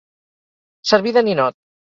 [0.93, 1.59] Servir de ninot.